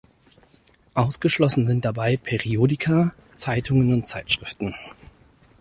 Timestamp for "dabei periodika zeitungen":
1.85-3.93